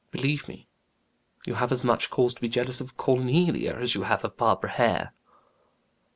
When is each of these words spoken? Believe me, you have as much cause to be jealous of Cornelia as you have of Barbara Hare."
Believe 0.09 0.47
me, 0.47 0.67
you 1.45 1.53
have 1.53 1.71
as 1.71 1.83
much 1.83 2.09
cause 2.09 2.33
to 2.33 2.41
be 2.41 2.49
jealous 2.49 2.81
of 2.81 2.97
Cornelia 2.97 3.75
as 3.77 3.93
you 3.93 4.01
have 4.01 4.23
of 4.25 4.35
Barbara 4.35 4.71
Hare." 4.71 5.13